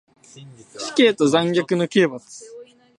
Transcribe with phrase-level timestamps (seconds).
[0.79, 2.43] 死刑と残虐な刑罰